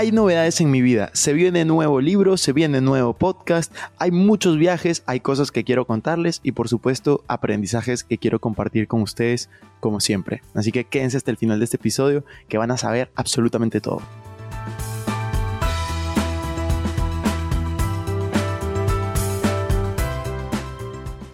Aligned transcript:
Hay 0.00 0.12
novedades 0.12 0.62
en 0.62 0.70
mi 0.70 0.80
vida, 0.80 1.10
se 1.12 1.34
viene 1.34 1.66
nuevo 1.66 2.00
libro, 2.00 2.38
se 2.38 2.54
viene 2.54 2.80
nuevo 2.80 3.12
podcast, 3.12 3.70
hay 3.98 4.10
muchos 4.10 4.56
viajes, 4.56 5.02
hay 5.04 5.20
cosas 5.20 5.50
que 5.50 5.62
quiero 5.62 5.86
contarles 5.86 6.40
y 6.42 6.52
por 6.52 6.70
supuesto 6.70 7.22
aprendizajes 7.28 8.02
que 8.02 8.16
quiero 8.16 8.40
compartir 8.40 8.88
con 8.88 9.02
ustedes 9.02 9.50
como 9.78 10.00
siempre. 10.00 10.40
Así 10.54 10.72
que 10.72 10.84
quédense 10.84 11.18
hasta 11.18 11.30
el 11.30 11.36
final 11.36 11.58
de 11.58 11.64
este 11.64 11.76
episodio 11.76 12.24
que 12.48 12.56
van 12.56 12.70
a 12.70 12.78
saber 12.78 13.10
absolutamente 13.14 13.82
todo. 13.82 14.00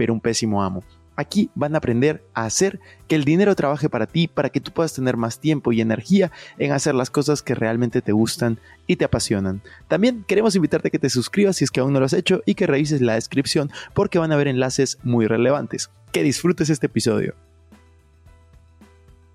pero 0.00 0.14
un 0.14 0.20
pésimo 0.22 0.62
amo. 0.62 0.82
Aquí 1.14 1.50
van 1.54 1.74
a 1.74 1.76
aprender 1.76 2.24
a 2.32 2.46
hacer 2.46 2.80
que 3.06 3.16
el 3.16 3.24
dinero 3.24 3.54
trabaje 3.54 3.90
para 3.90 4.06
ti, 4.06 4.28
para 4.28 4.48
que 4.48 4.58
tú 4.58 4.72
puedas 4.72 4.94
tener 4.94 5.18
más 5.18 5.40
tiempo 5.40 5.72
y 5.72 5.82
energía 5.82 6.32
en 6.56 6.72
hacer 6.72 6.94
las 6.94 7.10
cosas 7.10 7.42
que 7.42 7.54
realmente 7.54 8.00
te 8.00 8.12
gustan 8.12 8.58
y 8.86 8.96
te 8.96 9.04
apasionan. 9.04 9.60
También 9.88 10.24
queremos 10.26 10.56
invitarte 10.56 10.88
a 10.88 10.90
que 10.90 10.98
te 10.98 11.10
suscribas 11.10 11.56
si 11.56 11.64
es 11.64 11.70
que 11.70 11.80
aún 11.80 11.92
no 11.92 12.00
lo 12.00 12.06
has 12.06 12.14
hecho 12.14 12.40
y 12.46 12.54
que 12.54 12.66
revises 12.66 13.02
la 13.02 13.16
descripción 13.16 13.70
porque 13.92 14.18
van 14.18 14.32
a 14.32 14.36
haber 14.36 14.48
enlaces 14.48 14.96
muy 15.02 15.26
relevantes. 15.26 15.90
Que 16.12 16.22
disfrutes 16.22 16.70
este 16.70 16.86
episodio. 16.86 17.34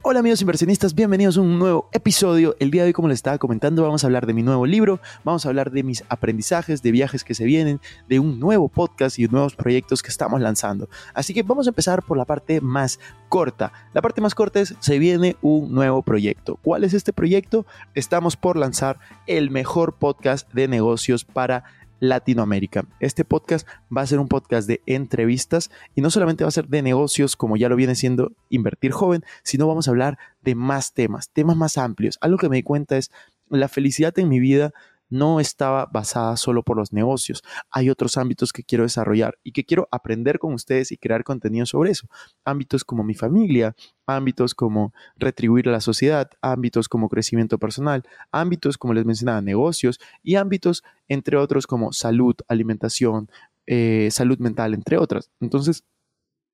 Hola 0.08 0.20
amigos 0.20 0.40
inversionistas, 0.40 0.94
bienvenidos 0.94 1.36
a 1.36 1.42
un 1.42 1.58
nuevo 1.58 1.90
episodio. 1.92 2.56
El 2.60 2.70
día 2.70 2.84
de 2.84 2.90
hoy, 2.90 2.94
como 2.94 3.08
les 3.08 3.16
estaba 3.16 3.40
comentando, 3.40 3.82
vamos 3.82 4.04
a 4.04 4.08
hablar 4.08 4.28
de 4.28 4.36
mi 4.36 4.44
nuevo 4.44 4.68
libro, 4.68 5.00
vamos 5.24 5.44
a 5.44 5.50
hablar 5.50 5.72
de 5.72 5.82
mis 5.82 6.04
aprendizajes, 6.10 6.84
de 6.84 6.92
viajes 6.92 7.24
que 7.24 7.34
se 7.34 7.44
vienen, 7.44 7.82
de 8.08 8.20
un 8.20 8.40
nuevo 8.40 8.70
podcast 8.70 9.18
y 9.18 9.28
nuevos 9.28 9.56
proyectos 9.56 10.04
que 10.04 10.10
estamos 10.10 10.40
lanzando. 10.42 10.90
Así 11.16 11.34
que 11.34 11.42
vamos 11.42 11.66
a 11.66 11.72
empezar 11.72 12.04
por 12.04 12.18
la 12.18 12.26
parte 12.26 12.62
más 12.62 13.00
corta. 13.30 13.74
La 13.96 14.04
parte 14.04 14.22
más 14.22 14.36
corta 14.36 14.60
es, 14.60 14.76
se 14.80 15.00
viene 15.00 15.38
un 15.42 15.74
nuevo 15.74 16.04
proyecto. 16.04 16.60
¿Cuál 16.62 16.84
es 16.84 16.94
este 16.94 17.12
proyecto? 17.12 17.66
Estamos 17.96 18.38
por 18.38 18.58
lanzar 18.58 19.00
el 19.26 19.50
mejor 19.50 19.96
podcast 19.96 20.48
de 20.54 20.68
negocios 20.68 21.26
para 21.26 21.64
Latinoamérica. 22.00 22.86
Este 23.00 23.26
podcast 23.26 23.68
va 23.96 24.02
a 24.02 24.08
ser 24.08 24.20
un 24.20 24.28
podcast 24.28 24.68
de 24.68 24.82
entrevistas 24.86 25.72
y 25.96 26.02
no 26.02 26.10
solamente 26.10 26.44
va 26.44 26.50
a 26.50 26.52
ser 26.52 26.68
de 26.68 26.82
negocios 26.82 27.36
como 27.36 27.58
ya 27.58 27.70
lo 27.70 27.76
viene 27.76 27.96
siendo 27.96 28.32
Invertir 28.50 28.92
Joven, 28.92 29.24
sino 29.44 29.68
vamos 29.68 29.88
a 29.88 29.92
hablar 29.92 30.18
de 30.42 30.56
más 30.56 30.94
temas, 30.94 31.30
temas 31.30 31.58
más 31.58 31.78
amplios. 31.78 32.18
Algo 32.22 32.38
que 32.38 32.50
me 32.50 32.58
di 32.58 32.64
cuenta 32.64 32.98
es 32.98 33.12
la 33.50 33.68
felicidad 33.68 34.18
en 34.20 34.30
mi 34.30 34.40
vida 34.40 34.74
no 35.10 35.40
estaba 35.40 35.86
basada 35.86 36.38
solo 36.38 36.64
por 36.64 36.78
los 36.78 36.94
negocios. 36.94 37.44
Hay 37.70 37.90
otros 37.90 38.18
ámbitos 38.18 38.52
que 38.52 38.64
quiero 38.64 38.84
desarrollar 38.84 39.38
y 39.44 39.52
que 39.52 39.66
quiero 39.66 39.88
aprender 39.92 40.40
con 40.40 40.54
ustedes 40.54 40.92
y 40.92 40.98
crear 40.98 41.24
contenido 41.24 41.66
sobre 41.66 41.92
eso. 41.92 42.08
Ámbitos 42.44 42.84
como 42.84 43.04
mi 43.04 43.14
familia, 43.14 43.76
ámbitos 44.06 44.54
como 44.56 44.94
retribuir 45.16 45.70
a 45.70 45.72
la 45.72 45.82
sociedad, 45.82 46.30
ámbitos 46.42 46.90
como 46.90 47.10
crecimiento 47.10 47.58
personal, 47.58 48.04
ámbitos 48.32 48.78
como 48.78 48.94
les 48.94 49.06
mencionaba, 49.06 49.42
negocios 49.42 50.00
y 50.24 50.36
ámbitos 50.36 50.84
entre 51.08 51.38
otros 51.38 51.68
como 51.68 51.94
salud, 51.94 52.36
alimentación, 52.48 53.30
eh, 53.68 54.10
salud 54.12 54.38
mental, 54.40 54.74
entre 54.74 54.98
otras. 54.98 55.32
Entonces, 55.40 55.84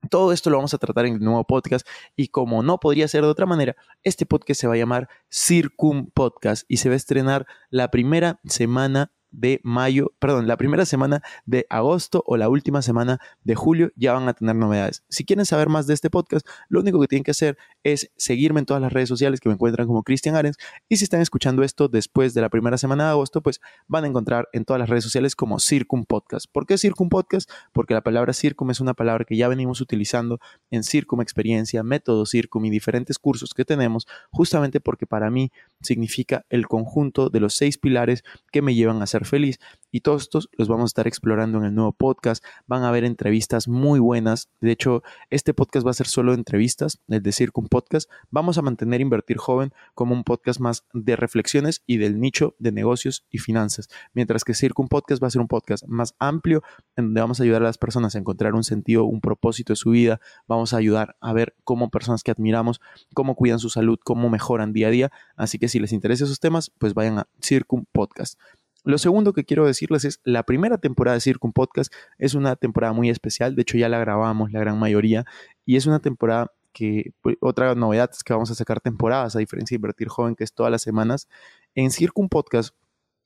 todo 0.09 0.31
esto 0.31 0.49
lo 0.49 0.57
vamos 0.57 0.73
a 0.73 0.77
tratar 0.77 1.05
en 1.05 1.15
el 1.15 1.19
nuevo 1.19 1.43
podcast 1.45 1.87
y 2.15 2.29
como 2.29 2.63
no 2.63 2.79
podría 2.79 3.07
ser 3.07 3.21
de 3.21 3.29
otra 3.29 3.45
manera, 3.45 3.75
este 4.03 4.25
podcast 4.25 4.61
se 4.61 4.67
va 4.67 4.73
a 4.73 4.77
llamar 4.77 5.09
Circum 5.29 6.09
Podcast 6.13 6.63
y 6.67 6.77
se 6.77 6.89
va 6.89 6.93
a 6.93 6.97
estrenar 6.97 7.45
la 7.69 7.91
primera 7.91 8.39
semana 8.45 9.11
de 9.31 9.61
mayo, 9.63 10.13
perdón, 10.19 10.47
la 10.47 10.57
primera 10.57 10.85
semana 10.85 11.21
de 11.45 11.65
agosto 11.69 12.23
o 12.27 12.37
la 12.37 12.49
última 12.49 12.81
semana 12.81 13.19
de 13.43 13.55
julio 13.55 13.91
ya 13.95 14.13
van 14.13 14.27
a 14.27 14.33
tener 14.33 14.55
novedades. 14.55 15.03
Si 15.09 15.25
quieren 15.25 15.45
saber 15.45 15.69
más 15.69 15.87
de 15.87 15.93
este 15.93 16.09
podcast, 16.09 16.45
lo 16.67 16.81
único 16.81 16.99
que 16.99 17.07
tienen 17.07 17.23
que 17.23 17.31
hacer 17.31 17.57
es 17.83 18.11
seguirme 18.15 18.59
en 18.59 18.65
todas 18.65 18.81
las 18.81 18.93
redes 18.93 19.09
sociales 19.09 19.39
que 19.39 19.49
me 19.49 19.53
encuentran 19.53 19.87
como 19.87 20.03
Cristian 20.03 20.35
Arens 20.35 20.57
y 20.89 20.97
si 20.97 21.03
están 21.03 21.21
escuchando 21.21 21.63
esto 21.63 21.87
después 21.87 22.33
de 22.33 22.41
la 22.41 22.49
primera 22.49 22.77
semana 22.77 23.05
de 23.05 23.09
agosto, 23.11 23.41
pues 23.41 23.59
van 23.87 24.03
a 24.03 24.07
encontrar 24.07 24.49
en 24.53 24.65
todas 24.65 24.79
las 24.79 24.89
redes 24.89 25.03
sociales 25.03 25.35
como 25.35 25.59
Circum 25.59 26.05
Podcast. 26.05 26.45
¿Por 26.51 26.65
qué 26.65 26.77
Circum 26.77 27.09
Podcast? 27.09 27.49
Porque 27.71 27.93
la 27.93 28.01
palabra 28.01 28.33
Circum 28.33 28.71
es 28.71 28.79
una 28.79 28.93
palabra 28.93 29.25
que 29.25 29.37
ya 29.37 29.47
venimos 29.47 29.81
utilizando 29.81 30.39
en 30.69 30.83
Circum 30.83 31.21
Experiencia, 31.21 31.83
Método 31.83 32.25
Circum 32.25 32.65
y 32.65 32.69
diferentes 32.69 33.17
cursos 33.17 33.53
que 33.53 33.65
tenemos, 33.65 34.07
justamente 34.31 34.79
porque 34.79 35.07
para 35.07 35.29
mí 35.29 35.51
significa 35.81 36.45
el 36.49 36.67
conjunto 36.67 37.29
de 37.29 37.39
los 37.39 37.53
seis 37.53 37.77
pilares 37.77 38.23
que 38.51 38.61
me 38.61 38.75
llevan 38.75 39.01
a 39.01 39.07
ser 39.07 39.25
feliz. 39.25 39.59
Y 39.91 40.01
todos 40.01 40.23
estos 40.23 40.49
los 40.53 40.67
vamos 40.67 40.83
a 40.83 40.91
estar 40.91 41.07
explorando 41.07 41.57
en 41.59 41.65
el 41.65 41.75
nuevo 41.75 41.91
podcast. 41.91 42.43
Van 42.65 42.83
a 42.83 42.89
haber 42.89 43.03
entrevistas 43.03 43.67
muy 43.67 43.99
buenas. 43.99 44.49
De 44.61 44.71
hecho, 44.71 45.03
este 45.29 45.53
podcast 45.53 45.85
va 45.85 45.91
a 45.91 45.95
ser 45.95 46.07
solo 46.07 46.33
entrevistas, 46.33 46.99
es 47.07 47.23
decir, 47.23 47.51
con 47.51 47.67
podcast. 47.67 48.09
Vamos 48.29 48.57
a 48.57 48.61
mantener 48.61 49.01
Invertir 49.01 49.37
Joven 49.37 49.73
como 49.93 50.15
un 50.15 50.23
podcast 50.23 50.59
más 50.59 50.85
de 50.93 51.15
reflexiones 51.15 51.83
y 51.85 51.97
del 51.97 52.19
nicho 52.19 52.55
de 52.59 52.71
negocios 52.71 53.25
y 53.29 53.39
finanzas. 53.39 53.89
Mientras 54.13 54.43
que 54.43 54.53
Circum 54.53 54.87
Podcast 54.87 55.21
va 55.21 55.27
a 55.27 55.31
ser 55.31 55.41
un 55.41 55.47
podcast 55.47 55.85
más 55.87 56.15
amplio, 56.19 56.63
en 56.95 57.05
donde 57.05 57.21
vamos 57.21 57.39
a 57.39 57.43
ayudar 57.43 57.61
a 57.61 57.65
las 57.65 57.77
personas 57.77 58.15
a 58.15 58.19
encontrar 58.19 58.55
un 58.55 58.63
sentido, 58.63 59.05
un 59.05 59.21
propósito 59.21 59.73
de 59.73 59.77
su 59.77 59.91
vida. 59.91 60.19
Vamos 60.47 60.73
a 60.73 60.77
ayudar 60.77 61.15
a 61.19 61.33
ver 61.33 61.55
cómo 61.63 61.89
personas 61.89 62.23
que 62.23 62.31
admiramos, 62.31 62.81
cómo 63.13 63.35
cuidan 63.35 63.59
su 63.59 63.69
salud, 63.69 63.99
cómo 64.03 64.29
mejoran 64.29 64.73
día 64.73 64.87
a 64.87 64.91
día. 64.91 65.11
Así 65.35 65.59
que 65.59 65.67
si 65.67 65.79
les 65.79 65.91
interesa 65.91 66.23
esos 66.23 66.39
temas, 66.39 66.71
pues 66.77 66.93
vayan 66.93 67.19
a 67.19 67.27
Circum 67.41 67.85
Podcast. 67.91 68.39
Lo 68.83 68.97
segundo 68.97 69.33
que 69.33 69.43
quiero 69.43 69.65
decirles 69.65 70.05
es, 70.05 70.19
la 70.23 70.43
primera 70.43 70.77
temporada 70.77 71.15
de 71.15 71.21
Circum 71.21 71.51
Podcast 71.53 71.93
es 72.17 72.33
una 72.33 72.55
temporada 72.55 72.93
muy 72.93 73.09
especial, 73.09 73.55
de 73.55 73.61
hecho 73.61 73.77
ya 73.77 73.89
la 73.89 73.99
grabamos 73.99 74.51
la 74.51 74.59
gran 74.59 74.79
mayoría, 74.79 75.25
y 75.65 75.75
es 75.75 75.85
una 75.85 75.99
temporada 75.99 76.51
que, 76.73 77.13
pues, 77.21 77.37
otra 77.41 77.75
novedad 77.75 78.09
es 78.11 78.23
que 78.23 78.33
vamos 78.33 78.49
a 78.51 78.55
sacar 78.55 78.79
temporadas, 78.79 79.35
a 79.35 79.39
diferencia 79.39 79.75
de 79.75 79.77
Invertir 79.77 80.07
Joven, 80.07 80.35
que 80.35 80.43
es 80.43 80.53
todas 80.53 80.71
las 80.71 80.81
semanas. 80.81 81.27
En 81.75 81.91
Circum 81.91 82.29
Podcast 82.29 82.75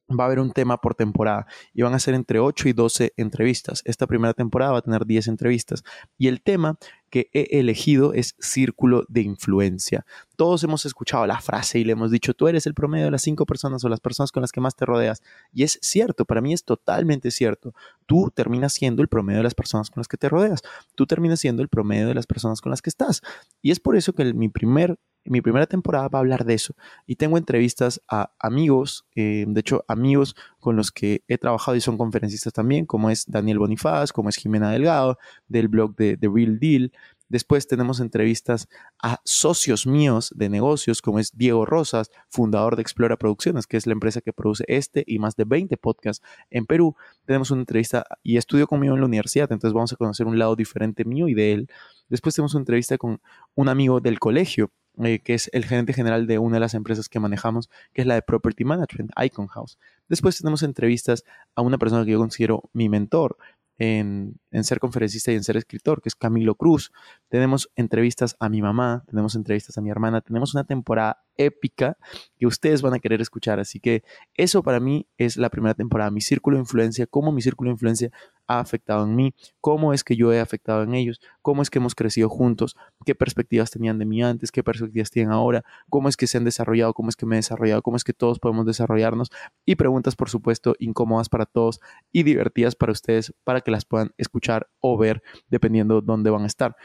va 0.09 0.25
a 0.25 0.27
haber 0.27 0.39
un 0.39 0.51
tema 0.51 0.77
por 0.77 0.95
temporada 0.95 1.47
y 1.73 1.81
van 1.81 1.93
a 1.93 1.99
ser 1.99 2.13
entre 2.13 2.39
8 2.39 2.69
y 2.69 2.73
12 2.73 3.13
entrevistas. 3.17 3.81
Esta 3.85 4.07
primera 4.07 4.33
temporada 4.33 4.73
va 4.73 4.77
a 4.79 4.81
tener 4.81 5.05
10 5.05 5.27
entrevistas 5.27 5.83
y 6.17 6.27
el 6.27 6.41
tema 6.41 6.77
que 7.09 7.29
he 7.33 7.59
elegido 7.59 8.13
es 8.13 8.35
círculo 8.40 9.05
de 9.07 9.22
influencia. 9.22 10.05
Todos 10.35 10.63
hemos 10.63 10.85
escuchado 10.85 11.25
la 11.25 11.40
frase 11.40 11.79
y 11.79 11.84
le 11.84 11.93
hemos 11.93 12.11
dicho, 12.11 12.34
tú 12.34 12.47
eres 12.47 12.67
el 12.67 12.73
promedio 12.73 13.05
de 13.05 13.11
las 13.11 13.22
cinco 13.22 13.46
personas 13.46 13.84
o 13.84 13.90
las 13.90 13.99
personas 13.99 14.31
con 14.31 14.41
las 14.41 14.52
que 14.52 14.59
más 14.59 14.75
te 14.75 14.85
rodeas. 14.85 15.22
Y 15.53 15.63
es 15.63 15.79
cierto, 15.81 16.25
para 16.25 16.41
mí 16.41 16.53
es 16.53 16.66
totalmente 16.66 17.31
cierto. 17.31 17.73
Tú 18.05 18.31
terminas 18.34 18.73
siendo 18.73 19.02
el 19.02 19.07
promedio 19.07 19.40
de 19.40 19.43
las 19.43 19.55
personas 19.55 19.90
con 19.90 20.02
las 20.02 20.07
que 20.07 20.17
te 20.17 20.29
rodeas. 20.29 20.61
Tú 20.96 21.05
terminas 21.05 21.40
siendo 21.40 21.61
el 21.61 21.69
promedio 21.69 22.07
de 22.07 22.16
las 22.16 22.28
personas 22.28 22.61
con 22.61 22.69
las 22.69 22.81
que 22.81 22.90
estás. 22.90 23.22
Y 23.61 23.72
es 23.72 23.79
por 23.79 23.96
eso 23.96 24.13
que 24.13 24.34
mi 24.34 24.49
primer 24.49 24.97
mi 25.25 25.41
primera 25.41 25.67
temporada 25.67 26.07
va 26.07 26.19
a 26.19 26.22
hablar 26.22 26.45
de 26.45 26.53
eso. 26.53 26.75
Y 27.05 27.16
tengo 27.16 27.37
entrevistas 27.37 28.01
a 28.07 28.31
amigos, 28.39 29.05
eh, 29.16 29.45
de 29.47 29.59
hecho 29.59 29.83
amigos 29.87 30.35
con 30.59 30.75
los 30.75 30.91
que 30.91 31.23
he 31.27 31.37
trabajado 31.37 31.75
y 31.75 31.81
son 31.81 31.97
conferencistas 31.97 32.53
también, 32.53 32.85
como 32.85 33.09
es 33.09 33.25
Daniel 33.27 33.59
Bonifaz, 33.59 34.11
como 34.13 34.29
es 34.29 34.37
Jimena 34.37 34.72
Delgado, 34.72 35.17
del 35.47 35.67
blog 35.67 35.95
de 35.95 36.17
The 36.17 36.29
Real 36.33 36.59
Deal, 36.59 36.91
Después 37.27 37.67
tenemos 37.67 37.99
entrevistas 38.01 38.67
a 39.01 39.19
socios 39.25 39.87
míos 39.87 40.31
de 40.35 40.47
negocios, 40.47 41.01
como 41.01 41.17
es 41.17 41.35
Diego 41.35 41.66
Rosas, 41.66 42.11
fundador 42.29 42.75
de 42.75 42.83
Explora 42.83 43.17
Producciones, 43.17 43.66
que 43.66 43.78
es 43.78 43.87
la 43.87 43.93
empresa 43.93 44.21
que 44.21 44.31
produce 44.31 44.63
este 44.67 45.03
y 45.07 45.17
más 45.17 45.35
de 45.35 45.45
20 45.45 45.75
podcasts 45.78 46.23
en 46.51 46.67
Perú. 46.67 46.95
Tenemos 47.25 47.49
una 47.49 47.61
entrevista 47.61 48.05
y 48.21 48.37
estudio 48.37 48.67
conmigo 48.67 48.93
en 48.93 48.99
la 48.99 49.07
universidad, 49.07 49.51
entonces 49.51 49.73
vamos 49.73 49.91
a 49.91 49.95
conocer 49.95 50.28
un 50.28 50.37
lado 50.37 50.55
diferente 50.55 51.03
mío 51.03 51.28
y 51.28 51.33
de 51.33 51.53
él. 51.53 51.69
Después 52.09 52.35
tenemos 52.35 52.53
una 52.53 52.61
entrevista 52.61 52.97
con 52.99 53.19
un 53.55 53.69
amigo 53.69 53.99
del 54.01 54.19
colegio, 54.19 54.71
eh, 55.03 55.19
que 55.19 55.33
es 55.33 55.49
el 55.53 55.65
gerente 55.65 55.93
general 55.93 56.27
de 56.27 56.39
una 56.39 56.55
de 56.55 56.61
las 56.61 56.73
empresas 56.73 57.09
que 57.09 57.19
manejamos, 57.19 57.69
que 57.93 58.01
es 58.01 58.07
la 58.07 58.15
de 58.15 58.21
Property 58.21 58.63
Management, 58.63 59.11
Icon 59.23 59.47
House. 59.47 59.77
Después 60.07 60.37
tenemos 60.37 60.63
entrevistas 60.63 61.23
a 61.55 61.61
una 61.61 61.77
persona 61.77 62.05
que 62.05 62.11
yo 62.11 62.19
considero 62.19 62.69
mi 62.73 62.89
mentor, 62.89 63.37
en, 63.77 64.39
ser 64.63 64.79
conferencista 64.79 65.31
y 65.31 65.35
en 65.35 65.43
ser 65.43 65.57
escritor, 65.57 66.01
que 66.01 66.09
es 66.09 66.15
Camilo 66.15 66.55
Cruz. 66.55 66.91
Tenemos 67.29 67.69
entrevistas 67.75 68.35
a 68.39 68.49
mi 68.49 68.61
mamá, 68.61 69.03
tenemos 69.07 69.35
entrevistas 69.35 69.77
a 69.77 69.81
mi 69.81 69.89
hermana, 69.89 70.21
tenemos 70.21 70.53
una 70.53 70.63
temporada 70.63 71.23
épica 71.37 71.97
que 72.37 72.47
ustedes 72.47 72.81
van 72.81 72.93
a 72.93 72.99
querer 72.99 73.21
escuchar. 73.21 73.59
Así 73.59 73.79
que 73.79 74.03
eso 74.35 74.63
para 74.63 74.79
mí 74.79 75.07
es 75.17 75.37
la 75.37 75.49
primera 75.49 75.73
temporada, 75.73 76.11
mi 76.11 76.21
círculo 76.21 76.57
de 76.57 76.61
influencia, 76.61 77.05
cómo 77.05 77.31
mi 77.31 77.41
círculo 77.41 77.69
de 77.69 77.73
influencia 77.73 78.11
ha 78.47 78.59
afectado 78.59 79.05
en 79.05 79.15
mí, 79.15 79.33
cómo 79.61 79.93
es 79.93 80.03
que 80.03 80.15
yo 80.15 80.31
he 80.33 80.39
afectado 80.39 80.83
en 80.83 80.93
ellos, 80.93 81.19
cómo 81.41 81.61
es 81.61 81.69
que 81.69 81.79
hemos 81.79 81.95
crecido 81.95 82.29
juntos, 82.29 82.75
qué 83.05 83.15
perspectivas 83.15 83.71
tenían 83.71 83.99
de 83.99 84.05
mí 84.05 84.23
antes, 84.23 84.51
qué 84.51 84.63
perspectivas 84.63 85.09
tienen 85.09 85.31
ahora, 85.31 85.63
cómo 85.89 86.09
es 86.09 86.17
que 86.17 86.27
se 86.27 86.37
han 86.37 86.43
desarrollado, 86.43 86.93
cómo 86.93 87.09
es 87.09 87.15
que 87.15 87.25
me 87.25 87.35
he 87.35 87.37
desarrollado, 87.37 87.81
cómo 87.81 87.97
es 87.97 88.03
que 88.03 88.13
todos 88.13 88.39
podemos 88.39 88.65
desarrollarnos 88.65 89.29
y 89.65 89.75
preguntas, 89.75 90.15
por 90.15 90.29
supuesto, 90.29 90.75
incómodas 90.79 91.29
para 91.29 91.45
todos 91.45 91.79
y 92.11 92.23
divertidas 92.23 92.75
para 92.75 92.91
ustedes 92.91 93.33
para 93.43 93.61
que 93.61 93.71
las 93.71 93.85
puedan 93.85 94.11
escuchar 94.17 94.67
o 94.79 94.97
ver 94.97 95.21
dependiendo 95.49 96.01
dónde 96.01 96.29
van 96.29 96.43
a 96.43 96.47
estar. 96.47 96.75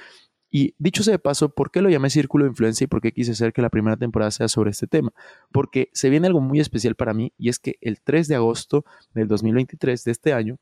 Y 0.50 0.74
dicho 0.78 1.04
sea 1.04 1.12
de 1.12 1.18
paso, 1.20 1.54
¿por 1.54 1.70
qué 1.70 1.80
lo 1.80 1.88
llamé 1.90 2.10
Círculo 2.10 2.44
de 2.44 2.50
Influencia 2.50 2.84
y 2.84 2.88
por 2.88 3.00
qué 3.00 3.12
quise 3.12 3.32
hacer 3.32 3.52
que 3.52 3.62
la 3.62 3.70
primera 3.70 3.96
temporada 3.96 4.32
sea 4.32 4.48
sobre 4.48 4.70
este 4.70 4.88
tema? 4.88 5.12
Porque 5.52 5.90
se 5.92 6.10
viene 6.10 6.26
algo 6.26 6.40
muy 6.40 6.58
especial 6.58 6.96
para 6.96 7.14
mí 7.14 7.32
y 7.38 7.48
es 7.50 7.60
que 7.60 7.76
el 7.80 8.00
3 8.02 8.26
de 8.26 8.34
agosto 8.34 8.84
del 9.14 9.28
2023 9.28 10.02
de 10.02 10.10
este 10.10 10.32
año 10.32 10.58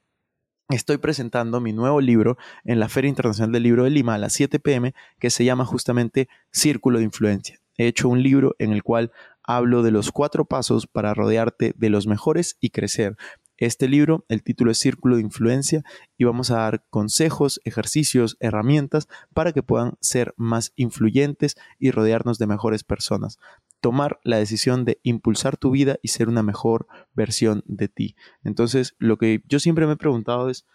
estoy 0.77 0.99
presentando 0.99 1.61
mi 1.61 1.73
nuevo 1.73 2.01
libro 2.01 2.37
en 2.65 2.79
la 2.79 2.89
Feria 2.89 3.09
Internacional 3.09 3.53
del 3.53 3.63
Libro 3.63 3.85
de 3.85 3.91
Lima 3.91 4.15
a 4.15 4.19
las 4.19 4.35
7 4.35 4.59
pm 4.61 4.95
que 5.19 5.31
se 5.31 5.45
llama 5.45 5.65
justamente 5.65 6.29
Círculo 6.53 6.99
de 6.99 7.05
Influencia. 7.05 7.59
He 7.79 7.87
hecho 7.87 8.09
un 8.09 8.23
libro 8.23 8.55
en 8.59 8.73
el 8.73 8.83
cual 8.83 9.11
hablo 9.43 9.83
de 9.83 9.93
los 9.93 10.13
cuatro 10.13 10.45
pasos 10.45 10.87
para 10.87 11.15
rodearte 11.15 11.73
de 11.77 11.91
los 11.91 12.07
mejores 12.07 12.59
y 12.61 12.71
crecer 12.71 13.17
este 13.57 13.89
libro. 13.89 14.27
El 14.29 14.43
título 14.43 14.71
es 14.71 14.79
Círculo 14.79 15.17
de 15.17 15.23
Influencia 15.23 15.85
y 16.19 16.25
vamos 16.25 16.51
a 16.51 16.59
dar 16.59 16.85
consejos, 16.91 17.61
ejercicios, 17.65 18.37
herramientas 18.41 19.09
para 19.33 19.53
que 19.53 19.63
puedan 19.63 19.95
ser 20.01 20.35
más 20.37 20.73
influyentes 20.77 21.57
y 21.79 21.93
rodearnos 21.93 22.39
de 22.39 22.47
mejores 22.47 22.85
personas. 22.85 23.39
Tomar 23.81 24.21
la 24.25 24.39
decisión 24.39 24.85
de 24.85 25.01
impulsar 25.03 25.57
tu 25.57 25.71
vida 25.71 25.99
y 26.03 26.09
ser 26.09 26.29
una 26.29 26.43
mejor 26.43 26.87
versión 27.15 27.63
de 27.67 27.89
ti. 27.89 28.17
Entonces, 28.43 28.95
lo 28.99 29.19
que 29.19 29.43
yo 29.47 29.61
siempre 29.61 29.87
me 29.87 29.93
he 29.93 29.97
preguntado 29.97 30.49
es, 30.51 30.67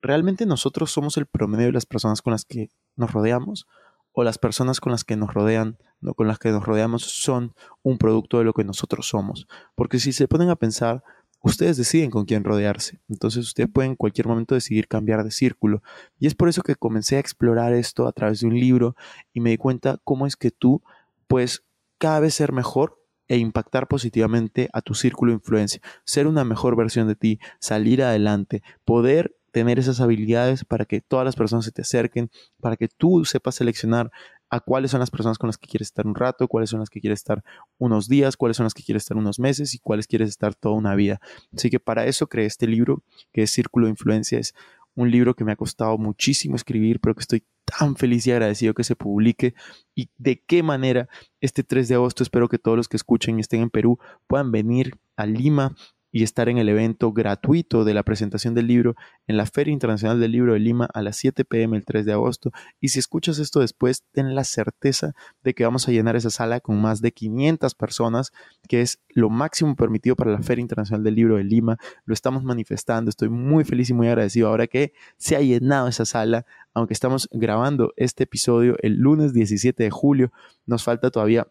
¿realmente 0.00 0.46
nosotros 0.46 0.90
somos 0.90 1.16
el 1.16 1.26
promedio 1.26 1.66
de 1.66 1.72
las 1.72 1.86
personas 1.86 2.22
con 2.22 2.32
las 2.32 2.44
que 2.44 2.70
nos 2.96 3.12
rodeamos? 3.12 3.66
¿O 4.12 4.24
las 4.24 4.38
personas 4.38 4.80
con 4.80 4.90
las 4.90 5.04
que 5.04 5.16
nos 5.16 5.32
rodean, 5.32 5.78
con 6.16 6.26
las 6.26 6.38
que 6.38 6.50
nos 6.50 6.64
rodeamos, 6.64 7.02
son 7.02 7.54
un 7.82 7.98
producto 7.98 8.38
de 8.38 8.44
lo 8.44 8.52
que 8.52 8.64
nosotros 8.64 9.06
somos? 9.06 9.46
Porque 9.74 10.00
si 10.00 10.12
se 10.12 10.26
ponen 10.26 10.50
a 10.50 10.56
pensar, 10.56 11.04
ustedes 11.42 11.76
deciden 11.76 12.10
con 12.10 12.24
quién 12.24 12.44
rodearse. 12.44 13.00
Entonces 13.08 13.44
ustedes 13.44 13.70
pueden 13.70 13.92
en 13.92 13.96
cualquier 13.96 14.26
momento 14.26 14.54
decidir 14.54 14.88
cambiar 14.88 15.24
de 15.24 15.30
círculo. 15.30 15.82
Y 16.18 16.26
es 16.26 16.34
por 16.34 16.48
eso 16.48 16.62
que 16.62 16.74
comencé 16.74 17.16
a 17.16 17.20
explorar 17.20 17.72
esto 17.72 18.06
a 18.06 18.12
través 18.12 18.40
de 18.40 18.46
un 18.48 18.58
libro 18.58 18.96
y 19.32 19.40
me 19.40 19.50
di 19.50 19.56
cuenta 19.56 19.98
cómo 20.04 20.26
es 20.26 20.36
que 20.36 20.50
tú 20.50 20.82
puedes 21.26 21.64
cada 21.98 22.20
vez 22.20 22.34
ser 22.34 22.52
mejor 22.52 23.02
e 23.28 23.36
impactar 23.36 23.88
positivamente 23.88 24.68
a 24.72 24.80
tu 24.80 24.94
círculo 24.94 25.32
de 25.32 25.36
influencia, 25.36 25.82
ser 26.04 26.26
una 26.26 26.44
mejor 26.44 26.76
versión 26.76 27.06
de 27.08 27.14
ti, 27.14 27.38
salir 27.60 28.02
adelante, 28.02 28.62
poder 28.84 29.34
tener 29.52 29.78
esas 29.78 30.00
habilidades 30.00 30.64
para 30.64 30.84
que 30.84 31.00
todas 31.00 31.24
las 31.24 31.36
personas 31.36 31.64
se 31.64 31.72
te 31.72 31.82
acerquen, 31.82 32.30
para 32.60 32.76
que 32.76 32.88
tú 32.88 33.24
sepas 33.24 33.56
seleccionar 33.56 34.10
a 34.50 34.60
cuáles 34.60 34.90
son 34.90 35.00
las 35.00 35.10
personas 35.10 35.36
con 35.36 35.48
las 35.48 35.58
que 35.58 35.66
quieres 35.66 35.88
estar 35.88 36.06
un 36.06 36.14
rato, 36.14 36.48
cuáles 36.48 36.70
son 36.70 36.80
las 36.80 36.88
que 36.88 37.00
quieres 37.00 37.20
estar 37.20 37.42
unos 37.76 38.08
días, 38.08 38.36
cuáles 38.36 38.56
son 38.56 38.64
las 38.64 38.74
que 38.74 38.82
quieres 38.82 39.02
estar 39.02 39.16
unos 39.16 39.38
meses 39.38 39.74
y 39.74 39.78
cuáles 39.78 40.06
quieres 40.06 40.28
estar 40.30 40.54
toda 40.54 40.74
una 40.74 40.94
vida. 40.94 41.20
Así 41.54 41.70
que 41.70 41.80
para 41.80 42.06
eso 42.06 42.28
creé 42.28 42.46
este 42.46 42.66
libro 42.66 43.02
que 43.32 43.42
es 43.42 43.50
Círculo 43.50 43.86
de 43.86 43.90
Influencia. 43.90 44.38
Es 44.38 44.54
un 44.94 45.10
libro 45.10 45.34
que 45.34 45.44
me 45.44 45.52
ha 45.52 45.56
costado 45.56 45.98
muchísimo 45.98 46.56
escribir, 46.56 47.00
pero 47.00 47.14
que 47.14 47.20
estoy 47.20 47.44
tan 47.78 47.96
feliz 47.96 48.26
y 48.26 48.32
agradecido 48.32 48.74
que 48.74 48.84
se 48.84 48.96
publique 48.96 49.54
y 49.94 50.10
de 50.16 50.42
qué 50.46 50.62
manera 50.62 51.08
este 51.40 51.62
3 51.62 51.88
de 51.88 51.94
agosto 51.96 52.22
espero 52.22 52.48
que 52.48 52.58
todos 52.58 52.76
los 52.76 52.88
que 52.88 52.96
escuchen 52.96 53.38
y 53.38 53.40
estén 53.40 53.62
en 53.62 53.70
Perú 53.70 53.98
puedan 54.26 54.50
venir 54.50 54.98
a 55.16 55.26
Lima 55.26 55.74
y 56.18 56.24
estar 56.24 56.48
en 56.48 56.58
el 56.58 56.68
evento 56.68 57.12
gratuito 57.12 57.84
de 57.84 57.94
la 57.94 58.02
presentación 58.02 58.52
del 58.52 58.66
libro 58.66 58.96
en 59.28 59.36
la 59.36 59.46
Feria 59.46 59.72
Internacional 59.72 60.18
del 60.18 60.32
Libro 60.32 60.54
de 60.54 60.58
Lima 60.58 60.88
a 60.92 61.00
las 61.00 61.16
7 61.16 61.44
pm 61.44 61.76
el 61.76 61.84
3 61.84 62.04
de 62.04 62.12
agosto. 62.12 62.50
Y 62.80 62.88
si 62.88 62.98
escuchas 62.98 63.38
esto 63.38 63.60
después, 63.60 64.02
ten 64.10 64.34
la 64.34 64.42
certeza 64.42 65.14
de 65.44 65.54
que 65.54 65.62
vamos 65.62 65.86
a 65.86 65.92
llenar 65.92 66.16
esa 66.16 66.30
sala 66.30 66.58
con 66.58 66.80
más 66.82 67.02
de 67.02 67.12
500 67.12 67.72
personas, 67.76 68.32
que 68.68 68.80
es 68.80 68.98
lo 69.10 69.30
máximo 69.30 69.76
permitido 69.76 70.16
para 70.16 70.32
la 70.32 70.42
Feria 70.42 70.62
Internacional 70.62 71.04
del 71.04 71.14
Libro 71.14 71.36
de 71.36 71.44
Lima. 71.44 71.78
Lo 72.04 72.14
estamos 72.14 72.42
manifestando. 72.42 73.10
Estoy 73.10 73.28
muy 73.28 73.62
feliz 73.62 73.88
y 73.90 73.94
muy 73.94 74.08
agradecido 74.08 74.48
ahora 74.48 74.66
que 74.66 74.94
se 75.18 75.36
ha 75.36 75.40
llenado 75.40 75.86
esa 75.86 76.04
sala. 76.04 76.46
Aunque 76.74 76.94
estamos 76.94 77.28
grabando 77.30 77.92
este 77.96 78.24
episodio 78.24 78.74
el 78.82 78.96
lunes 78.96 79.32
17 79.32 79.84
de 79.84 79.90
julio, 79.90 80.32
nos 80.66 80.82
falta 80.82 81.12
todavía 81.12 81.46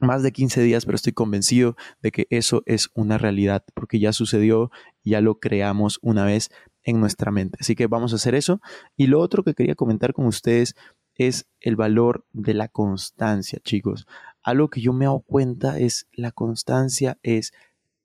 más 0.00 0.22
de 0.22 0.32
15 0.32 0.62
días, 0.62 0.84
pero 0.84 0.96
estoy 0.96 1.12
convencido 1.12 1.76
de 2.02 2.12
que 2.12 2.26
eso 2.30 2.62
es 2.66 2.90
una 2.94 3.18
realidad, 3.18 3.64
porque 3.74 3.98
ya 3.98 4.12
sucedió, 4.12 4.70
ya 5.04 5.20
lo 5.20 5.38
creamos 5.38 5.98
una 6.02 6.24
vez 6.24 6.50
en 6.82 7.00
nuestra 7.00 7.30
mente. 7.30 7.58
Así 7.60 7.74
que 7.74 7.86
vamos 7.86 8.12
a 8.12 8.16
hacer 8.16 8.34
eso. 8.34 8.60
Y 8.96 9.08
lo 9.08 9.20
otro 9.20 9.44
que 9.44 9.54
quería 9.54 9.74
comentar 9.74 10.12
con 10.12 10.26
ustedes 10.26 10.74
es 11.14 11.46
el 11.60 11.76
valor 11.76 12.24
de 12.32 12.54
la 12.54 12.68
constancia, 12.68 13.58
chicos. 13.62 14.06
Algo 14.42 14.68
que 14.70 14.80
yo 14.80 14.92
me 14.92 15.04
he 15.04 15.08
dado 15.08 15.20
cuenta 15.20 15.78
es 15.78 16.06
la 16.12 16.30
constancia 16.30 17.18
es 17.22 17.52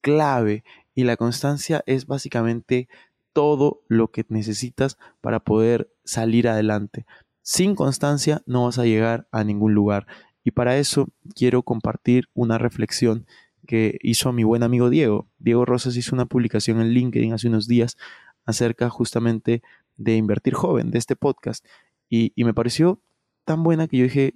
clave 0.01 0.63
y 0.95 1.05
la 1.05 1.15
constancia 1.15 1.83
es 1.85 2.05
básicamente 2.07 2.89
todo 3.31 3.81
lo 3.87 4.11
que 4.11 4.25
necesitas 4.29 4.97
para 5.21 5.39
poder 5.39 5.91
salir 6.03 6.47
adelante. 6.47 7.05
Sin 7.41 7.75
constancia 7.75 8.41
no 8.45 8.65
vas 8.65 8.79
a 8.79 8.85
llegar 8.85 9.27
a 9.31 9.43
ningún 9.43 9.73
lugar. 9.73 10.07
Y 10.43 10.51
para 10.51 10.77
eso 10.77 11.09
quiero 11.35 11.63
compartir 11.63 12.29
una 12.33 12.57
reflexión 12.57 13.25
que 13.65 13.97
hizo 14.01 14.33
mi 14.33 14.43
buen 14.43 14.63
amigo 14.63 14.89
Diego. 14.89 15.27
Diego 15.39 15.65
Rosas 15.65 15.95
hizo 15.95 16.15
una 16.15 16.25
publicación 16.25 16.81
en 16.81 16.89
LinkedIn 16.89 17.33
hace 17.33 17.47
unos 17.47 17.67
días 17.67 17.97
acerca 18.45 18.89
justamente 18.89 19.61
de 19.97 20.15
invertir 20.15 20.53
joven, 20.53 20.91
de 20.91 20.99
este 20.99 21.15
podcast. 21.15 21.65
Y, 22.09 22.31
me 22.43 22.53
pareció 22.53 22.99
tan 23.45 23.63
buena 23.63 23.87
que 23.87 23.97
yo 23.97 24.03
dije, 24.03 24.35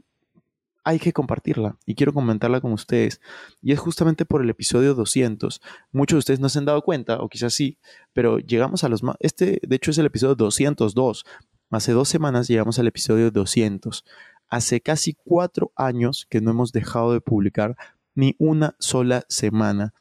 hay 0.83 0.99
que 0.99 1.13
compartirla 1.13 1.77
y 1.85 1.95
quiero 1.95 2.13
comentarla 2.13 2.61
con 2.61 2.71
ustedes. 2.71 3.21
Y 3.61 3.73
es 3.73 3.79
justamente 3.79 4.25
por 4.25 4.41
el 4.41 4.49
episodio 4.49 4.95
200. 4.95 5.61
Muchos 5.91 6.15
de 6.15 6.19
ustedes 6.19 6.39
no 6.39 6.49
se 6.49 6.59
han 6.59 6.65
dado 6.65 6.81
cuenta, 6.81 7.19
o 7.19 7.29
quizás 7.29 7.53
sí, 7.53 7.77
pero 8.13 8.39
llegamos 8.39 8.83
a 8.83 8.89
los 8.89 9.03
más... 9.03 9.17
Este, 9.19 9.59
de 9.61 9.75
hecho, 9.75 9.91
es 9.91 9.97
el 9.97 10.05
episodio 10.05 10.35
202. 10.35 11.25
Hace 11.69 11.91
dos 11.91 12.07
semanas 12.07 12.47
llegamos 12.47 12.79
al 12.79 12.87
episodio 12.87 13.29
200. 13.29 14.05
Hace 14.49 14.81
casi 14.81 15.13
cuatro 15.13 15.71
años 15.75 16.25
que 16.29 16.41
no 16.41 16.51
hemos 16.51 16.71
dejado 16.71 17.13
de 17.13 17.21
publicar 17.21 17.75
ni 18.15 18.35
una 18.39 18.75
sola 18.79 19.25
semana. 19.27 19.93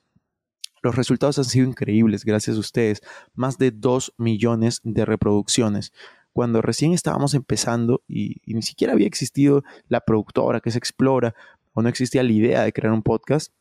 Los 0.82 0.94
resultados 0.94 1.38
han 1.38 1.44
sido 1.44 1.66
increíbles, 1.66 2.24
gracias 2.24 2.56
a 2.56 2.60
ustedes. 2.60 3.02
Más 3.34 3.58
de 3.58 3.72
dos 3.72 4.14
millones 4.18 4.80
de 4.84 5.04
reproducciones. 5.04 5.92
Cuando 6.32 6.62
recién 6.62 6.92
estábamos 6.92 7.34
empezando 7.34 8.02
y, 8.06 8.40
ni 8.46 8.62
siquiera 8.62 8.92
había 8.92 9.06
existido 9.06 9.64
la 9.88 10.00
productora 10.00 10.60
que 10.60 10.70
se 10.70 10.78
explora 10.78 11.34
o 11.72 11.82
no 11.82 11.88
existía 11.88 12.22
la 12.22 12.32
idea 12.32 12.62
de 12.62 12.72
crear 12.72 12.92
un 12.92 13.02
podcast, 13.02 13.52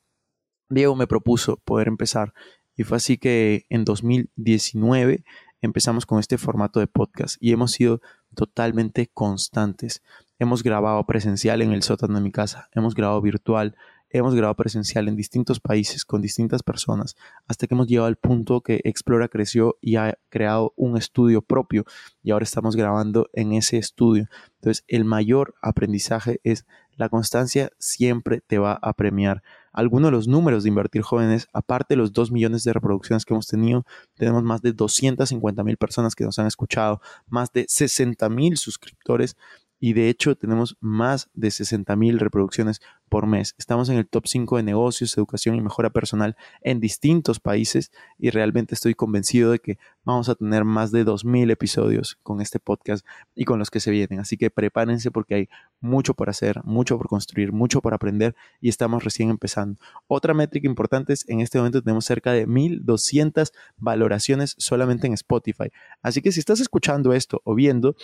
Diego 0.70 0.96
me 0.96 1.08
propuso 1.08 1.58
poder 1.66 1.88
empezar. 1.88 2.34
Y 2.76 2.84
fue 2.84 2.98
así 2.98 3.18
que 3.18 3.66
en 3.70 3.86
2019 3.86 5.24
empezamos 5.62 6.06
con 6.06 6.20
este 6.20 6.38
formato 6.38 6.80
de 6.80 6.88
podcast 6.88 7.38
y 7.40 7.52
hemos 7.52 7.72
sido 7.72 8.02
totalmente 8.36 9.08
constantes. 9.08 10.04
Hemos 10.38 10.64
grabado 10.64 11.06
presencial 11.06 11.62
en 11.62 11.72
el 11.72 11.82
sótano 11.82 12.16
de 12.16 12.22
mi 12.22 12.32
casa, 12.32 12.70
hemos 12.74 12.94
grabado 12.94 13.22
virtual, 13.22 13.76
hemos 14.10 14.36
grabado 14.36 14.56
presencial 14.56 15.08
en 15.08 15.16
distintos 15.16 15.62
países 15.62 16.04
con 16.04 16.22
distintas 16.22 16.62
personas, 16.62 17.16
hasta 17.48 17.68
que 17.68 17.74
hemos 17.74 17.88
llegado 17.88 18.08
al 18.08 18.18
punto 18.18 18.62
que 18.62 18.82
Explora 18.84 19.30
creció 19.30 19.78
y 19.80 19.96
ha 19.96 20.18
creado 20.30 20.74
un 20.76 20.98
estudio 20.98 21.42
propio 21.42 21.86
y 22.22 22.32
ahora 22.32 22.44
estamos 22.44 22.76
grabando 22.76 23.30
en 23.34 23.54
ese 23.54 23.78
estudio. 23.78 24.28
Entonces, 24.56 24.84
el 24.88 25.06
mayor 25.06 25.56
aprendizaje 25.62 26.42
es 26.44 26.66
la 26.98 27.10
constancia 27.10 27.72
siempre 27.78 28.42
te 28.42 28.58
va 28.58 28.80
a 28.82 28.94
premiar. 28.94 29.44
Algunos 29.74 30.08
de 30.08 30.12
los 30.12 30.28
números 30.28 30.64
de 30.64 30.70
Invertir 30.70 31.02
Jóvenes, 31.02 31.48
aparte 31.52 31.96
de 31.96 31.98
los 31.98 32.14
2 32.14 32.32
millones 32.32 32.64
de 32.64 32.72
reproducciones 32.72 33.26
que 33.26 33.34
hemos 33.34 33.48
tenido, 33.48 33.86
tenemos 34.16 34.44
más 34.44 34.62
de 34.62 34.72
250 34.72 35.64
mil 35.64 35.76
personas 35.76 36.16
que 36.16 36.24
nos 36.24 36.40
han 36.40 36.48
escuchado, 36.48 37.02
más 37.28 37.52
de 37.52 37.66
60 37.68 38.30
mil 38.30 38.56
suscriptores 38.56 39.36
y 39.80 39.94
de 39.94 40.10
hecho 40.10 40.36
tenemos 40.36 40.78
más 40.80 41.30
de 41.34 41.52
60 41.52 41.96
mil 41.96 42.20
reproducciones 42.20 42.82
por 43.10 43.28
mes. 43.28 43.56
Estamos 43.58 43.90
en 43.90 43.98
el 43.98 44.08
top 44.08 44.28
5 44.28 44.58
de 44.58 44.64
negocios, 44.64 45.18
educación 45.18 45.56
y 45.56 45.62
mejora 45.62 45.90
personal 45.90 46.36
en 46.62 46.80
distintos 46.80 47.40
países 47.40 47.92
y 48.18 48.30
realmente 48.30 48.76
estoy 48.76 48.96
convencido 48.96 49.52
de 49.52 49.60
que 49.60 49.78
vamos 50.04 50.30
a 50.30 50.36
tener 50.36 50.66
más 50.66 50.92
de 50.92 51.06
2.000 51.06 51.52
episodios 51.52 52.18
con 52.24 52.42
este 52.42 52.60
podcast 52.60 53.06
y 53.34 53.46
con 53.46 53.60
los 53.60 53.70
que 53.70 53.80
se 53.80 53.92
vienen. 53.92 54.20
Así 54.20 54.38
que 54.38 54.50
prepárense 54.50 55.12
porque 55.12 55.36
hay 55.36 55.50
mucho 55.80 56.14
por 56.14 56.30
hacer, 56.30 56.62
mucho 56.64 56.98
por 56.98 57.08
construir, 57.08 57.52
mucho 57.52 57.82
por 57.82 57.94
aprender 57.94 58.36
y 58.62 58.70
estamos 58.70 59.04
recién 59.04 59.30
empezando. 59.30 59.80
Otra 60.08 60.34
métrica 60.34 60.68
importante 60.68 61.14
es 61.14 61.28
en 61.30 61.42
este 61.42 61.58
momento 61.58 61.82
tenemos 61.82 62.06
cerca 62.06 62.32
de 62.32 62.48
1.200 62.48 63.52
valoraciones 63.78 64.56
solamente 64.58 65.08
en 65.08 65.14
Spotify. 65.14 65.70
Así 66.02 66.22
que 66.22 66.32
si 66.32 66.40
estás 66.40 66.60
escuchando 66.60 67.14
esto 67.14 67.42
o 67.44 67.56
viendo 67.56 67.96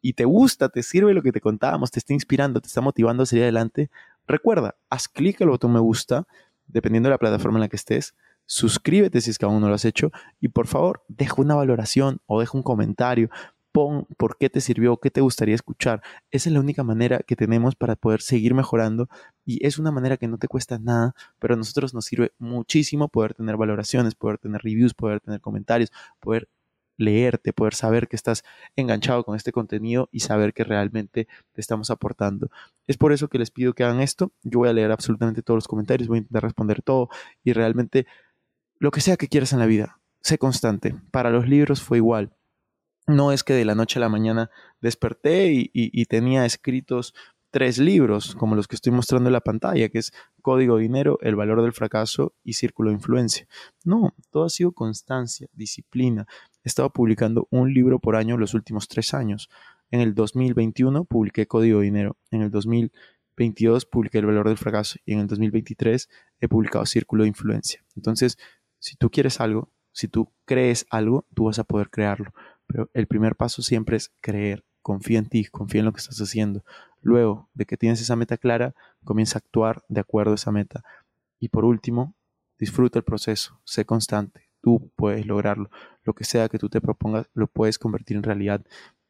y 0.00 0.14
te 0.14 0.24
gusta, 0.24 0.68
te 0.68 0.82
sirve 0.82 1.14
lo 1.14 1.22
que 1.22 1.32
te 1.32 1.40
contábamos, 1.40 1.90
te 1.90 1.98
está 1.98 2.12
inspirando, 2.12 2.60
te 2.60 2.68
está 2.68 2.80
motivando 2.80 3.22
a 3.22 3.26
seguir 3.26 3.44
adelante, 3.44 3.90
Recuerda, 4.26 4.76
haz 4.90 5.08
clic 5.08 5.40
al 5.42 5.48
botón 5.48 5.72
me 5.72 5.80
gusta, 5.80 6.26
dependiendo 6.66 7.08
de 7.08 7.12
la 7.12 7.18
plataforma 7.18 7.58
en 7.58 7.62
la 7.62 7.68
que 7.68 7.76
estés. 7.76 8.14
Suscríbete 8.46 9.20
si 9.20 9.30
es 9.30 9.38
que 9.38 9.44
aún 9.44 9.60
no 9.60 9.68
lo 9.68 9.74
has 9.74 9.84
hecho. 9.84 10.10
Y 10.40 10.48
por 10.48 10.66
favor, 10.66 11.04
deja 11.08 11.40
una 11.40 11.54
valoración 11.54 12.20
o 12.26 12.40
deja 12.40 12.56
un 12.56 12.62
comentario. 12.62 13.28
Pon 13.72 14.06
por 14.16 14.38
qué 14.38 14.48
te 14.48 14.60
sirvió, 14.60 14.96
qué 14.98 15.10
te 15.10 15.20
gustaría 15.20 15.54
escuchar. 15.54 16.00
Esa 16.30 16.48
es 16.48 16.52
la 16.54 16.60
única 16.60 16.82
manera 16.82 17.20
que 17.26 17.36
tenemos 17.36 17.74
para 17.74 17.94
poder 17.94 18.22
seguir 18.22 18.54
mejorando. 18.54 19.08
Y 19.44 19.64
es 19.66 19.78
una 19.78 19.90
manera 19.90 20.16
que 20.16 20.28
no 20.28 20.38
te 20.38 20.48
cuesta 20.48 20.78
nada, 20.78 21.14
pero 21.38 21.54
a 21.54 21.56
nosotros 21.56 21.92
nos 21.92 22.06
sirve 22.06 22.32
muchísimo 22.38 23.08
poder 23.08 23.34
tener 23.34 23.56
valoraciones, 23.56 24.14
poder 24.14 24.38
tener 24.38 24.62
reviews, 24.62 24.94
poder 24.94 25.20
tener 25.20 25.40
comentarios, 25.40 25.92
poder 26.20 26.48
leerte, 26.96 27.52
poder 27.52 27.74
saber 27.74 28.08
que 28.08 28.16
estás 28.16 28.44
enganchado 28.74 29.24
con 29.24 29.36
este 29.36 29.52
contenido 29.52 30.08
y 30.12 30.20
saber 30.20 30.52
que 30.52 30.64
realmente 30.64 31.28
te 31.52 31.60
estamos 31.60 31.90
aportando. 31.90 32.50
Es 32.86 32.96
por 32.96 33.12
eso 33.12 33.28
que 33.28 33.38
les 33.38 33.50
pido 33.50 33.74
que 33.74 33.84
hagan 33.84 34.00
esto. 34.00 34.32
Yo 34.42 34.60
voy 34.60 34.68
a 34.68 34.72
leer 34.72 34.92
absolutamente 34.92 35.42
todos 35.42 35.56
los 35.58 35.68
comentarios, 35.68 36.08
voy 36.08 36.18
a 36.18 36.20
intentar 36.20 36.42
responder 36.42 36.82
todo 36.82 37.08
y 37.44 37.52
realmente 37.52 38.06
lo 38.78 38.90
que 38.90 39.00
sea 39.00 39.16
que 39.16 39.28
quieras 39.28 39.52
en 39.52 39.58
la 39.58 39.66
vida, 39.66 40.00
sé 40.20 40.38
constante. 40.38 40.94
Para 41.10 41.30
los 41.30 41.48
libros 41.48 41.82
fue 41.82 41.98
igual. 41.98 42.32
No 43.06 43.30
es 43.32 43.44
que 43.44 43.54
de 43.54 43.64
la 43.64 43.74
noche 43.74 43.98
a 43.98 44.00
la 44.00 44.08
mañana 44.08 44.50
desperté 44.80 45.70
y, 45.72 46.04
tenía 46.06 46.44
escritos 46.44 47.14
tres 47.50 47.78
libros, 47.78 48.34
como 48.34 48.56
los 48.56 48.66
que 48.66 48.74
estoy 48.74 48.92
mostrando 48.92 49.28
en 49.28 49.32
la 49.32 49.40
pantalla, 49.40 49.88
que 49.88 49.98
es 49.98 50.12
Código 50.46 50.76
Dinero, 50.76 51.18
El 51.22 51.34
Valor 51.34 51.60
del 51.60 51.72
Fracaso 51.72 52.32
y 52.44 52.52
Círculo 52.52 52.90
de 52.90 52.94
Influencia. 52.94 53.48
No, 53.82 54.14
todo 54.30 54.44
ha 54.44 54.48
sido 54.48 54.70
constancia, 54.70 55.48
disciplina. 55.52 56.28
He 56.62 56.68
estado 56.68 56.88
publicando 56.90 57.48
un 57.50 57.74
libro 57.74 57.98
por 57.98 58.14
año 58.14 58.36
los 58.36 58.54
últimos 58.54 58.86
tres 58.86 59.12
años. 59.12 59.50
En 59.90 60.00
el 60.00 60.14
2021 60.14 61.04
publiqué 61.04 61.48
Código 61.48 61.80
Dinero. 61.80 62.16
En 62.30 62.42
el 62.42 62.52
2022 62.52 63.86
publiqué 63.86 64.18
El 64.18 64.26
Valor 64.26 64.46
del 64.46 64.56
Fracaso. 64.56 65.00
Y 65.04 65.14
en 65.14 65.18
el 65.18 65.26
2023 65.26 66.08
he 66.38 66.46
publicado 66.46 66.86
Círculo 66.86 67.24
de 67.24 67.30
Influencia. 67.30 67.84
Entonces, 67.96 68.38
si 68.78 68.94
tú 68.94 69.10
quieres 69.10 69.40
algo, 69.40 69.72
si 69.90 70.06
tú 70.06 70.32
crees 70.44 70.86
algo, 70.90 71.26
tú 71.34 71.46
vas 71.46 71.58
a 71.58 71.64
poder 71.64 71.90
crearlo. 71.90 72.32
Pero 72.68 72.88
el 72.94 73.08
primer 73.08 73.34
paso 73.34 73.62
siempre 73.62 73.96
es 73.96 74.12
creer 74.20 74.64
confía 74.86 75.18
en 75.18 75.26
ti, 75.26 75.44
confía 75.46 75.80
en 75.80 75.86
lo 75.86 75.92
que 75.92 75.98
estás 75.98 76.18
haciendo. 76.18 76.62
Luego 77.06 77.48
de 77.54 77.66
que 77.66 77.76
tienes 77.76 78.00
esa 78.00 78.16
meta 78.16 78.36
clara, 78.36 78.74
comienza 79.04 79.36
a 79.36 79.38
actuar 79.38 79.84
de 79.88 80.00
acuerdo 80.00 80.32
a 80.32 80.34
esa 80.34 80.50
meta. 80.50 80.82
Y 81.38 81.50
por 81.50 81.64
último, 81.64 82.16
disfruta 82.58 82.98
el 82.98 83.04
proceso, 83.04 83.60
sé 83.62 83.84
constante, 83.84 84.48
tú 84.60 84.90
puedes 84.96 85.24
lograrlo. 85.24 85.70
Lo 86.02 86.14
que 86.14 86.24
sea 86.24 86.48
que 86.48 86.58
tú 86.58 86.68
te 86.68 86.80
propongas, 86.80 87.28
lo 87.32 87.46
puedes 87.46 87.78
convertir 87.78 88.16
en 88.16 88.24
realidad. 88.24 88.66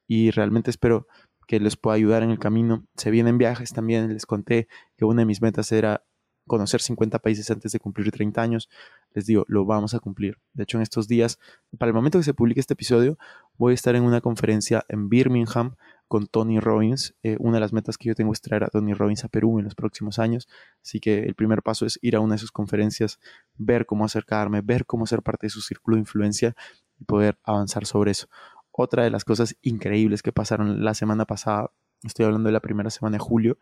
Y 0.06 0.30
realmente 0.30 0.68
espero 0.68 1.06
que 1.46 1.58
les 1.58 1.76
pueda 1.76 1.96
ayudar 1.96 2.22
en 2.22 2.28
el 2.28 2.38
camino. 2.38 2.84
Se 2.98 3.10
vienen 3.10 3.38
viajes 3.38 3.72
también, 3.72 4.12
les 4.12 4.26
conté 4.26 4.68
que 4.98 5.06
una 5.06 5.22
de 5.22 5.26
mis 5.26 5.40
metas 5.40 5.72
era 5.72 6.04
conocer 6.46 6.82
50 6.82 7.18
países 7.20 7.50
antes 7.50 7.72
de 7.72 7.80
cumplir 7.80 8.10
30 8.10 8.42
años, 8.42 8.68
les 9.14 9.24
digo, 9.24 9.46
lo 9.48 9.64
vamos 9.64 9.94
a 9.94 10.00
cumplir. 10.00 10.38
De 10.52 10.64
hecho, 10.64 10.76
en 10.76 10.82
estos 10.82 11.08
días, 11.08 11.38
para 11.78 11.88
el 11.88 11.94
momento 11.94 12.18
que 12.18 12.24
se 12.24 12.34
publique 12.34 12.60
este 12.60 12.74
episodio, 12.74 13.16
voy 13.56 13.72
a 13.72 13.74
estar 13.74 13.96
en 13.96 14.02
una 14.02 14.20
conferencia 14.20 14.84
en 14.88 15.08
Birmingham 15.08 15.76
con 16.08 16.26
Tony 16.26 16.60
Robbins. 16.60 17.14
Eh, 17.22 17.36
una 17.38 17.56
de 17.56 17.60
las 17.60 17.72
metas 17.72 17.98
que 17.98 18.08
yo 18.08 18.14
tengo 18.14 18.32
es 18.32 18.40
traer 18.40 18.64
a 18.64 18.68
Tony 18.68 18.94
Robbins 18.94 19.24
a 19.24 19.28
Perú 19.28 19.58
en 19.58 19.64
los 19.64 19.74
próximos 19.74 20.18
años. 20.18 20.48
Así 20.82 21.00
que 21.00 21.24
el 21.24 21.34
primer 21.34 21.62
paso 21.62 21.86
es 21.86 21.98
ir 22.02 22.16
a 22.16 22.20
una 22.20 22.34
de 22.34 22.38
sus 22.38 22.52
conferencias, 22.52 23.18
ver 23.56 23.86
cómo 23.86 24.04
acercarme, 24.04 24.60
ver 24.60 24.86
cómo 24.86 25.06
ser 25.06 25.22
parte 25.22 25.46
de 25.46 25.50
su 25.50 25.60
círculo 25.60 25.96
de 25.96 26.00
influencia 26.00 26.54
y 26.98 27.04
poder 27.04 27.38
avanzar 27.44 27.86
sobre 27.86 28.12
eso. 28.12 28.28
Otra 28.70 29.04
de 29.04 29.10
las 29.10 29.24
cosas 29.24 29.56
increíbles 29.62 30.22
que 30.22 30.32
pasaron 30.32 30.84
la 30.84 30.94
semana 30.94 31.24
pasada, 31.24 31.70
estoy 32.02 32.26
hablando 32.26 32.48
de 32.48 32.52
la 32.52 32.60
primera 32.60 32.90
semana 32.90 33.14
de 33.16 33.20
julio 33.20 33.58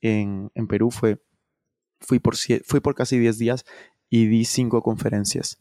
en, 0.00 0.50
en 0.54 0.66
Perú, 0.66 0.90
fue 0.90 1.20
Fui 2.00 2.18
por, 2.18 2.34
fui 2.36 2.80
por 2.80 2.94
casi 2.94 3.18
10 3.18 3.38
días 3.38 3.64
y 4.08 4.26
di 4.26 4.44
5 4.44 4.82
conferencias. 4.82 5.60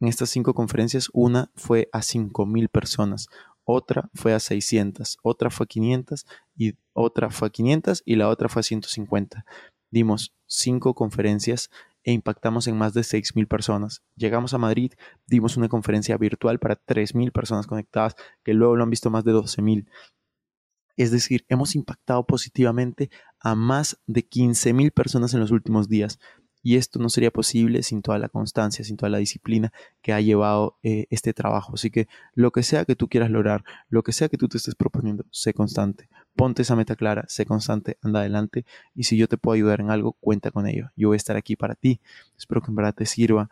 En 0.00 0.08
estas 0.08 0.30
5 0.30 0.54
conferencias, 0.54 1.08
una 1.12 1.50
fue 1.54 1.88
a 1.92 2.00
5.000 2.00 2.68
personas, 2.68 3.28
otra 3.64 4.10
fue 4.14 4.34
a 4.34 4.40
600, 4.40 5.18
otra 5.22 5.50
fue 5.50 5.64
a 5.64 5.66
500 5.68 6.26
y 6.56 6.74
otra 6.92 7.30
fue 7.30 7.48
a 7.48 7.50
500 7.50 8.02
y 8.04 8.16
la 8.16 8.28
otra 8.28 8.48
fue 8.48 8.60
a 8.60 8.62
150. 8.64 9.44
Dimos 9.90 10.34
5 10.46 10.94
conferencias 10.94 11.70
e 12.04 12.12
impactamos 12.12 12.66
en 12.66 12.76
más 12.76 12.94
de 12.94 13.02
6.000 13.02 13.46
personas. 13.46 14.02
Llegamos 14.16 14.54
a 14.54 14.58
Madrid, 14.58 14.92
dimos 15.26 15.56
una 15.56 15.68
conferencia 15.68 16.16
virtual 16.16 16.58
para 16.58 16.76
3.000 16.76 17.30
personas 17.32 17.66
conectadas, 17.66 18.16
que 18.42 18.54
luego 18.54 18.76
lo 18.76 18.82
han 18.82 18.90
visto 18.90 19.10
más 19.10 19.24
de 19.24 19.32
12.000. 19.32 19.86
Es 20.96 21.10
decir, 21.10 21.44
hemos 21.48 21.74
impactado 21.74 22.26
positivamente 22.26 23.10
a 23.40 23.54
más 23.54 23.98
de 24.06 24.28
15.000 24.28 24.92
personas 24.92 25.32
en 25.34 25.40
los 25.40 25.50
últimos 25.50 25.88
días. 25.88 26.18
Y 26.62 26.76
esto 26.76 26.98
no 26.98 27.08
sería 27.08 27.30
posible 27.30 27.82
sin 27.82 28.02
toda 28.02 28.18
la 28.18 28.28
constancia, 28.28 28.84
sin 28.84 28.96
toda 28.96 29.10
la 29.10 29.18
disciplina 29.18 29.72
que 30.00 30.12
ha 30.12 30.20
llevado 30.20 30.76
eh, 30.82 31.06
este 31.10 31.32
trabajo. 31.32 31.74
Así 31.74 31.90
que 31.90 32.08
lo 32.34 32.50
que 32.52 32.62
sea 32.62 32.84
que 32.84 32.96
tú 32.96 33.08
quieras 33.08 33.30
lograr, 33.30 33.64
lo 33.88 34.02
que 34.02 34.12
sea 34.12 34.28
que 34.28 34.38
tú 34.38 34.48
te 34.48 34.58
estés 34.58 34.74
proponiendo, 34.74 35.24
sé 35.30 35.54
constante. 35.54 36.08
Ponte 36.36 36.62
esa 36.62 36.76
meta 36.76 36.96
clara, 36.96 37.24
sé 37.28 37.44
constante, 37.46 37.98
anda 38.02 38.20
adelante. 38.20 38.64
Y 38.94 39.04
si 39.04 39.16
yo 39.16 39.28
te 39.28 39.36
puedo 39.36 39.54
ayudar 39.54 39.80
en 39.80 39.90
algo, 39.90 40.12
cuenta 40.12 40.50
con 40.50 40.66
ello. 40.66 40.90
Yo 40.96 41.08
voy 41.08 41.16
a 41.16 41.18
estar 41.18 41.36
aquí 41.36 41.56
para 41.56 41.74
ti. 41.74 42.00
Espero 42.38 42.60
que 42.62 42.70
en 42.70 42.76
verdad 42.76 42.94
te 42.94 43.06
sirva 43.06 43.50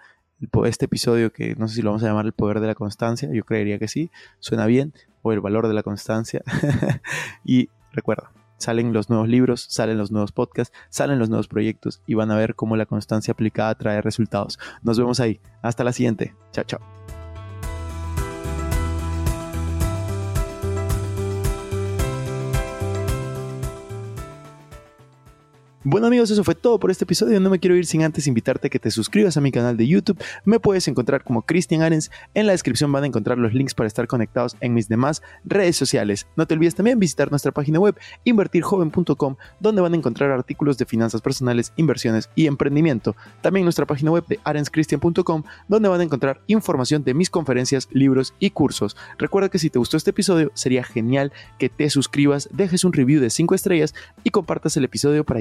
este 0.65 0.87
episodio 0.87 1.33
que 1.33 1.55
no 1.57 1.69
sé 1.69 1.77
si 1.77 1.83
lo 1.83 1.91
vamos 1.91 2.03
a 2.03 2.07
llamar 2.07 2.25
el 2.27 2.33
poder 2.33 2.61
de 2.61 2.67
la 2.69 2.75
constancia. 2.75 3.29
Yo 3.33 3.45
creería 3.45 3.79
que 3.79 3.89
sí. 3.89 4.11
Suena 4.39 4.67
bien 4.67 4.93
o 5.23 5.33
el 5.33 5.41
valor 5.41 5.69
de 5.69 5.75
la 5.75 5.83
constancia. 5.83 6.43
y 7.45 7.69
recuerda, 7.93 8.33
salen 8.61 8.93
los 8.93 9.11
nuevos 9.11 9.29
libros, 9.29 9.67
salen 9.69 9.99
los 9.99 10.13
nuevos 10.13 10.33
podcasts, 10.33 10.77
salen 10.91 11.19
los 11.19 11.29
nuevos 11.29 11.49
proyectos 11.49 12.03
y 12.07 12.15
van 12.15 12.31
a 12.31 12.37
ver 12.37 12.55
cómo 12.55 12.77
la 12.77 12.87
constancia 12.87 13.33
aplicada 13.33 13.75
trae 13.75 14.01
resultados. 14.01 14.59
Nos 14.83 14.99
vemos 14.99 15.19
ahí. 15.19 15.41
Hasta 15.63 15.83
la 15.83 15.93
siguiente. 15.93 16.35
Chao, 16.53 16.65
chao. 16.65 17.20
Bueno 25.83 26.09
amigos, 26.09 26.31
eso 26.31 26.45
fue 26.45 26.55
todo 26.55 26.79
por 26.79 26.91
este 26.91 27.05
episodio. 27.05 27.41
No 27.41 27.49
me 27.49 27.59
quiero 27.59 27.75
ir 27.75 27.87
sin 27.87 28.03
antes 28.03 28.27
invitarte 28.27 28.67
a 28.67 28.71
que 28.71 28.79
te 28.79 28.91
suscribas 28.91 29.39
a 29.39 29.41
mi 29.41 29.51
canal 29.51 29.79
de 29.79 29.87
YouTube. 29.87 30.23
Me 30.45 30.61
puedes 30.61 30.87
encontrar 30.89 31.25
como 31.25 31.41
Cristian 31.41 31.81
Arens. 31.81 32.11
En 32.35 32.45
la 32.45 32.53
descripción 32.53 32.93
van 32.93 33.05
a 33.05 33.07
encontrar 33.07 33.39
los 33.39 33.55
links 33.55 33.73
para 33.73 33.87
estar 33.87 34.07
conectados 34.07 34.59
en 34.61 34.75
mis 34.75 34.91
demás 34.91 35.23
redes 35.43 35.77
sociales. 35.77 36.27
No 36.37 36.47
te 36.47 36.53
olvides 36.53 36.75
también 36.75 36.99
visitar 36.99 37.31
nuestra 37.31 37.51
página 37.53 37.81
web 37.81 37.99
invertirjoven.com 38.25 39.37
donde 39.59 39.81
van 39.81 39.95
a 39.95 39.97
encontrar 39.97 40.31
artículos 40.33 40.77
de 40.77 40.85
finanzas 40.85 41.23
personales, 41.23 41.73
inversiones 41.77 42.29
y 42.35 42.47
emprendimiento. 42.47 43.17
También 43.41 43.65
nuestra 43.65 43.87
página 43.87 44.11
web 44.11 44.27
de 44.27 44.39
arenscristian.com 44.45 45.45
donde 45.67 45.89
van 45.89 46.03
a 46.03 46.05
encontrar 46.05 46.43
información 46.47 47.05
de 47.05 47.15
mis 47.15 47.31
conferencias, 47.31 47.89
libros 47.91 48.35
y 48.39 48.51
cursos. 48.51 48.99
Recuerda 49.17 49.49
que 49.49 49.59
si 49.59 49.71
te 49.71 49.79
gustó 49.79 49.97
este 49.97 50.11
episodio 50.11 50.53
sería 50.53 50.85
genial 50.85 51.33
que 51.59 51.71
te 51.71 51.89
suscribas, 51.89 52.51
dejes 52.53 52.85
un 52.85 52.93
review 52.93 53.19
de 53.19 53.31
5 53.31 53.55
estrellas 53.55 53.95
y 54.25 54.29
compartas 54.29 54.77
el 54.77 54.85
episodio 54.85 55.25
para 55.25 55.41